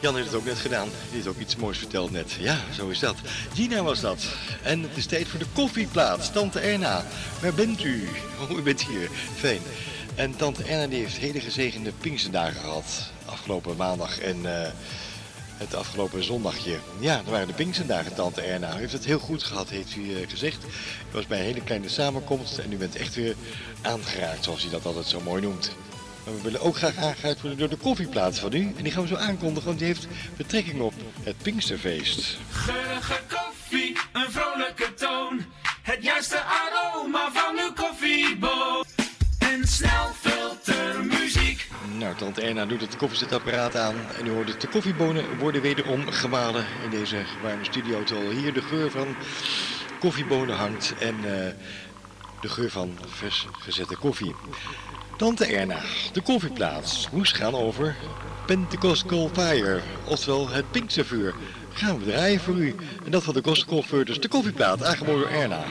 Jan 0.00 0.14
heeft 0.14 0.26
het 0.26 0.36
ook 0.36 0.44
net 0.44 0.58
gedaan. 0.58 0.88
Die 0.88 1.14
heeft 1.14 1.26
ook 1.26 1.38
iets 1.38 1.56
moois 1.56 1.78
verteld 1.78 2.10
net. 2.10 2.32
Ja, 2.32 2.58
zo 2.76 2.88
is 2.88 2.98
dat. 2.98 3.16
Gina 3.54 3.82
was 3.82 4.00
dat. 4.00 4.24
En 4.62 4.82
het 4.82 4.96
is 4.96 5.06
tijd 5.06 5.28
voor 5.28 5.38
de 5.38 5.46
koffieplaats. 5.52 6.32
Tante 6.32 6.60
Erna, 6.60 7.04
waar 7.40 7.54
bent 7.54 7.84
u? 7.84 8.08
Oh, 8.40 8.58
u 8.58 8.62
bent 8.62 8.82
hier. 8.82 9.10
Fijn. 9.36 9.60
En 10.14 10.36
tante 10.36 10.64
Erna 10.64 10.86
die 10.86 10.98
heeft 10.98 11.16
hele 11.16 11.40
gezegende 11.40 11.92
Pinksterdagen 11.92 12.60
gehad. 12.60 13.10
Afgelopen 13.24 13.76
maandag 13.76 14.18
en 14.18 14.62
eh, 14.62 14.70
het 15.56 15.74
afgelopen 15.74 16.24
zondagje. 16.24 16.78
Ja, 17.00 17.16
er 17.24 17.30
waren 17.30 17.46
de 17.46 17.52
Pinksterdagen, 17.52 18.14
tante 18.14 18.40
Erna. 18.40 18.76
U 18.76 18.78
heeft 18.78 18.92
het 18.92 19.04
heel 19.04 19.18
goed 19.18 19.42
gehad, 19.42 19.68
heeft 19.68 19.96
u 19.96 20.14
eh, 20.14 20.28
gezegd. 20.28 20.64
U 20.64 20.68
was 21.12 21.26
bij 21.26 21.38
een 21.38 21.44
hele 21.44 21.62
kleine 21.62 21.88
samenkomst 21.88 22.58
en 22.58 22.72
u 22.72 22.76
bent 22.76 22.96
echt 22.96 23.14
weer 23.14 23.34
aangeraakt, 23.82 24.44
zoals 24.44 24.64
u 24.64 24.70
dat 24.70 24.86
altijd 24.86 25.06
zo 25.06 25.20
mooi 25.20 25.42
noemt. 25.42 25.70
Maar 26.24 26.34
we 26.34 26.42
willen 26.42 26.60
ook 26.60 26.76
graag 26.76 26.96
aangeraakt 26.96 27.40
worden 27.40 27.58
door 27.58 27.68
de 27.68 27.76
koffieplaats 27.76 28.38
van 28.38 28.52
u. 28.52 28.72
En 28.76 28.82
die 28.82 28.92
gaan 28.92 29.02
we 29.02 29.08
zo 29.08 29.16
aankondigen, 29.16 29.66
want 29.66 29.78
die 29.78 29.86
heeft 29.86 30.06
betrekking 30.36 30.80
op 30.80 30.94
het 31.22 31.36
Pinksterfeest. 31.42 32.38
Geurige 32.50 33.20
koffie, 33.28 33.96
een 34.12 34.30
vrolijke 34.30 34.94
toon. 34.94 35.44
Het 35.82 36.02
juiste 36.02 36.42
aroma 36.42 37.30
van 37.32 37.58
uw 37.58 37.72
koffieboon. 37.72 38.84
En 39.38 39.68
snelfiltermuziek. 39.68 41.68
Nou, 41.98 42.16
tante 42.16 42.42
Erna 42.42 42.66
doet 42.66 42.80
het 42.80 42.96
koffiezetapparaat 42.96 43.76
aan 43.76 43.94
en 44.18 44.26
u 44.26 44.30
hoort 44.30 44.48
het. 44.48 44.60
De 44.60 44.68
koffiebonen 44.68 45.38
worden 45.38 45.62
wederom 45.62 46.10
gemalen 46.10 46.66
in 46.84 46.90
deze 46.90 47.22
warme 47.42 47.64
studio. 47.64 48.02
Terwijl 48.02 48.30
hier 48.30 48.52
de 48.52 48.62
geur 48.62 48.90
van 48.90 49.16
koffiebonen 50.00 50.56
hangt 50.56 50.94
en 50.98 51.16
eh, 51.16 51.52
de 52.40 52.48
geur 52.48 52.70
van 52.70 52.98
vers 53.06 53.46
gezette 53.58 53.96
koffie. 53.96 54.34
Tante 55.16 55.44
Erna, 55.44 55.80
de 56.12 56.20
koffieplaats 56.20 57.08
moest 57.12 57.36
gaan 57.36 57.54
over 57.54 57.96
Pentecostal 58.46 59.30
Fire, 59.32 59.80
oftewel 60.04 60.48
het 60.48 60.70
Pinkstervuur. 60.70 61.34
Gaan 61.72 61.98
we 61.98 62.04
draaien 62.04 62.40
voor 62.40 62.54
u. 62.54 62.74
En 63.04 63.10
dat 63.10 63.22
van 63.22 63.34
de 63.34 63.42
Gospel 63.42 63.74
Converters, 63.74 64.20
de 64.20 64.28
koffieplaat, 64.28 64.84
aangeboden 64.84 65.20
door 65.20 65.30
Erna. 65.30 65.64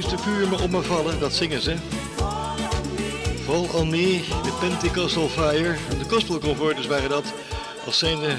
Pinkstervuur 0.00 0.48
me 0.48 0.62
op 0.62 0.70
me 0.70 0.82
vallen, 0.82 1.20
dat 1.20 1.32
zingen 1.32 1.62
ze. 1.62 1.76
Fall 3.44 3.80
on 3.80 3.90
me, 3.90 4.20
de 4.42 4.56
Pentecostal 4.60 5.28
Fire. 5.28 5.76
En 5.90 5.98
de 5.98 6.04
Gospel 6.08 6.38
Comforters 6.38 6.86
waren 6.86 7.08
dat. 7.08 7.24
Als 7.86 7.98
zijn 7.98 8.20
de 8.20 8.36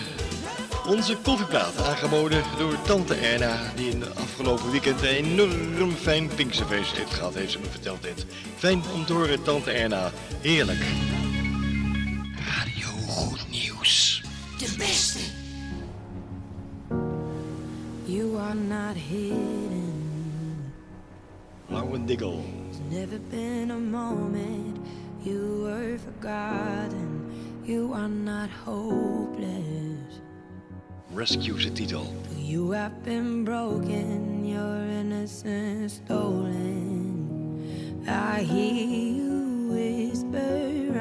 onze 0.87 1.17
koffieplaat, 1.23 1.87
aangeboden 1.87 2.43
door 2.57 2.81
tante 2.81 3.13
Erna, 3.13 3.73
die 3.75 3.89
in 3.89 3.99
de 3.99 4.09
afgelopen 4.09 4.71
weekend 4.71 5.01
een 5.01 5.07
enorm 5.07 5.91
fijn 5.91 6.29
Pinksterfeest 6.35 6.97
heeft 6.97 7.13
gehad, 7.13 7.33
heeft 7.33 7.51
ze 7.51 7.59
me 7.59 7.69
verteld 7.69 8.03
dit. 8.03 8.25
Fijn 8.57 8.83
om 8.93 9.05
te 9.05 9.13
horen, 9.13 9.43
tante 9.43 9.71
Erna. 9.71 10.11
Heerlijk. 10.39 10.83
Radio 12.55 12.87
Goed 13.07 13.49
Nieuws. 13.49 14.23
De 14.57 14.73
beste. 14.77 15.19
You 18.05 18.37
are 18.37 18.53
not 18.53 18.95
hidden. 19.09 20.00
Lauwen 21.71 22.05
Diggle. 22.05 22.43
There's 22.65 22.81
never 22.91 23.17
been 23.17 23.71
a 23.71 23.79
moment 23.79 24.85
you 25.23 25.61
were 25.63 25.97
forgotten. 25.97 27.63
You 27.63 27.93
are 27.93 28.09
not 28.09 28.49
hopeless. 28.49 30.19
Rescue 31.13 31.57
de 31.57 31.69
titel. 31.69 32.13
You 32.37 32.71
have 32.71 33.01
been 33.05 33.45
broken, 33.45 34.43
your 34.43 34.85
innocence 34.99 36.01
stolen. 36.05 38.03
I 38.05 38.41
hear 38.41 38.73
you 38.73 39.69
whisper 39.71 40.91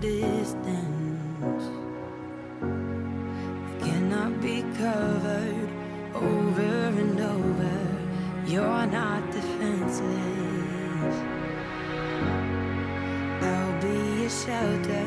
distance 0.00 1.64
that 2.60 3.80
cannot 3.80 4.40
be 4.40 4.62
covered 4.78 5.68
over 6.14 6.72
and 7.02 7.20
over. 7.20 7.76
You're 8.46 8.86
not 8.86 9.30
defenseless. 9.32 11.16
I'll 13.42 13.82
be 13.82 14.20
your 14.22 14.30
shelter. 14.30 15.05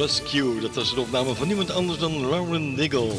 Rescue. 0.00 0.60
Dat 0.60 0.74
was 0.74 0.92
een 0.92 0.98
opname 0.98 1.34
van 1.34 1.46
niemand 1.46 1.70
anders 1.70 1.98
dan 1.98 2.28
Lauren 2.28 2.74
Diggle. 2.74 3.12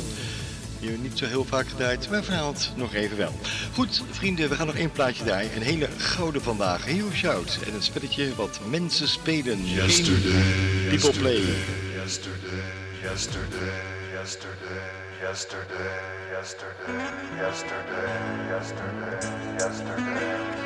Die 0.80 0.90
niet 0.90 1.18
zo 1.18 1.26
heel 1.26 1.46
vaak 1.46 1.68
gedraaid, 1.68 2.10
maar 2.10 2.24
verhaalt 2.24 2.72
nog 2.76 2.94
even 2.94 3.18
wel. 3.18 3.40
Goed, 3.74 4.04
vrienden, 4.12 4.50
we 4.50 4.56
gaan 4.56 4.66
nog 4.66 4.76
één 4.76 4.92
plaatje 4.92 5.24
draaien. 5.24 5.56
Een 5.56 5.62
hele 5.62 5.88
gouden 5.98 6.42
vandaag. 6.42 6.86
Heel 6.86 7.12
shout. 7.14 7.60
En 7.66 7.74
een 7.74 7.82
spelletje 7.82 8.36
wat 8.36 8.60
mensen 8.70 9.08
spelen. 9.08 9.66
Yesterday, 9.66 10.88
people 10.90 11.20
play. 11.20 11.44
Yesterday, 11.96 12.50
yesterday, 13.02 13.82
yesterday, 14.12 14.80
yesterday, 15.22 15.92
yesterday, 16.32 16.96
yesterday, 17.40 18.08
yesterday. 18.50 19.58
yesterday. 19.58 20.61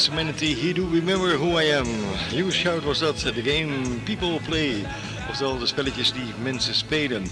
The 0.00 0.06
serenity, 0.06 0.54
he 0.54 0.72
do 0.72 0.86
remember 0.86 1.36
who 1.36 1.58
I 1.58 1.64
am. 1.64 1.86
Lewis 2.32 2.54
Shout 2.54 2.84
was 2.84 3.00
dat, 3.00 3.16
the 3.18 3.42
game 3.42 4.00
people 4.04 4.40
play. 4.48 4.84
Oftewel 5.28 5.58
de 5.58 5.66
spelletjes 5.66 6.12
die 6.12 6.34
mensen 6.42 6.74
spelen. 6.74 7.22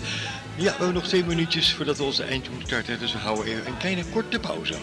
Ja, 0.56 0.64
we 0.64 0.68
hebben 0.68 0.94
nog 0.94 1.06
twee 1.06 1.24
minuutjes 1.24 1.74
voordat 1.74 1.96
we 1.96 2.02
onze 2.02 2.22
eind 2.22 2.48
moeten 2.48 2.66
starten, 2.66 2.98
dus 2.98 3.12
we 3.12 3.18
houden 3.18 3.44
even 3.44 3.66
een 3.66 3.76
kleine 3.76 4.04
korte 4.04 4.40
pauze. 4.40 4.74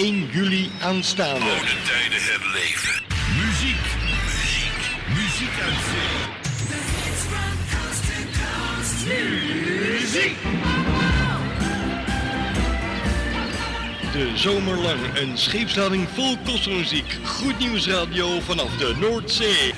1 0.00 0.30
juli 0.32 0.70
aanstaande. 0.80 1.44
Oude 1.44 1.76
tijden 1.84 2.22
herleven. 2.22 3.02
Muziek, 3.36 3.86
muziek, 4.24 4.80
muziek 5.14 5.60
uit 5.64 5.80
zee. 5.90 6.38
Muziek. 10.00 10.36
De 14.12 14.32
zomerlang 14.34 15.00
een 15.14 15.38
scheepslading 15.38 16.08
vol 16.14 16.36
kostmuziek. 16.44 17.18
Goed 17.24 17.58
nieuws 17.58 17.86
radio 17.86 18.40
vanaf 18.40 18.76
de 18.76 18.94
Noordzee. 19.00 19.74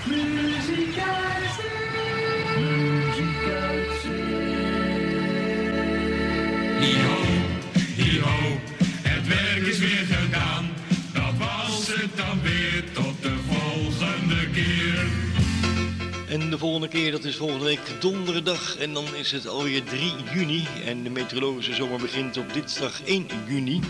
Is 17.32 17.38
volgende 17.38 17.64
week 17.64 18.00
donderdag. 18.00 18.76
En 18.76 18.94
dan 18.94 19.14
is 19.14 19.32
het 19.32 19.46
alweer 19.46 19.82
3 19.84 20.12
juni. 20.34 20.66
En 20.84 21.02
de 21.02 21.10
meteorologische 21.10 21.74
zomer 21.74 22.00
begint 22.00 22.36
op 22.36 22.52
dinsdag 22.52 23.02
1 23.04 23.26
juni. 23.46 23.80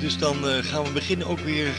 Dus 0.00 0.18
dan 0.18 0.48
eh, 0.48 0.64
gaan 0.64 0.84
we 0.84 0.90
beginnen 0.90 1.26
ook 1.26 1.38
weer 1.38 1.72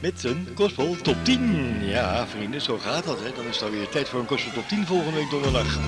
met 0.00 0.24
een 0.24 0.48
Gospel 0.54 0.96
Top 1.02 1.16
10. 1.22 1.86
Ja, 1.86 2.26
vrienden, 2.26 2.60
zo 2.60 2.78
gaat 2.78 3.04
dat. 3.04 3.20
Hè. 3.20 3.32
Dan 3.36 3.46
is 3.46 3.54
het 3.54 3.64
alweer 3.64 3.88
tijd 3.88 4.08
voor 4.08 4.20
een 4.20 4.26
Gospel 4.26 4.52
Top 4.52 4.68
10 4.68 4.86
volgende 4.86 5.18
week 5.18 5.30
donderdag. 5.30 5.78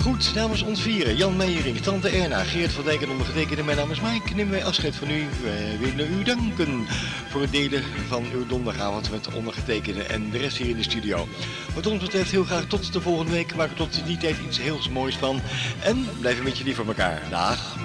Goed, 0.00 0.34
namens 0.34 0.62
ons 0.62 0.80
vieren, 0.80 1.16
Jan 1.16 1.36
Meijering, 1.36 1.78
Tante 1.78 2.08
Erna, 2.08 2.42
Geert 2.44 2.72
van 2.72 2.84
Dijk 2.84 3.02
en 3.02 3.10
ondergetekende, 3.10 3.62
mijn 3.62 3.76
naam 3.76 3.90
is 3.90 4.00
Mike, 4.00 4.34
nemen 4.34 4.52
wij 4.52 4.64
afscheid 4.64 4.96
van 4.96 5.10
u. 5.10 5.24
Wij 5.42 5.78
willen 5.78 6.12
u 6.12 6.22
danken 6.22 6.86
voor 7.28 7.40
het 7.40 7.52
delen 7.52 7.82
van 8.08 8.24
uw 8.32 8.46
donderdagavond 8.46 9.10
met 9.10 9.24
de 9.24 9.32
ondergetekende 9.34 10.02
en 10.02 10.30
de 10.30 10.38
rest 10.38 10.56
hier 10.56 10.68
in 10.68 10.76
de 10.76 10.82
studio. 10.82 11.28
Wat 11.74 11.86
ons 11.86 12.02
betreft 12.02 12.30
heel 12.30 12.44
graag 12.44 12.64
tot 12.64 12.92
de 12.92 13.00
volgende 13.00 13.32
week, 13.32 13.54
maak 13.54 13.70
er 13.70 13.76
tot 13.76 14.06
die 14.06 14.16
tijd 14.16 14.36
iets 14.46 14.60
heel 14.60 14.78
moois 14.90 15.16
van 15.16 15.40
en 15.82 16.08
blijf 16.20 16.38
een 16.38 16.44
beetje 16.44 16.64
lief 16.64 16.76
voor 16.76 16.86
elkaar. 16.86 17.22
Dag! 17.30 17.76